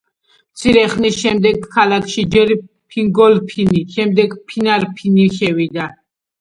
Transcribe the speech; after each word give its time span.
მცირე 0.53 0.81
ხნის 0.93 1.19
შემდეგ 1.25 1.67
ქალაქში 1.75 2.25
ჯერ 2.37 2.55
ფინგოლფინი, 2.95 3.85
შემდეგ 3.99 4.35
კი 4.39 4.45
ფინარფინი, 4.51 5.31
შევიდა. 5.41 5.91